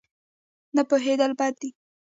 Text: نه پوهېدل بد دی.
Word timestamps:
نه 0.75 0.81
پوهېدل 0.89 1.31
بد 1.39 1.53
دی. 1.61 1.69